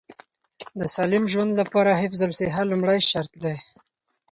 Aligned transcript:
د 0.79 0.81
سالم 0.95 1.23
ژوند 1.31 1.51
لپاره 1.61 1.99
حفظ 2.01 2.19
الصحه 2.29 2.61
لومړی 2.71 2.99
شرط 3.09 3.31
دی. 3.43 3.55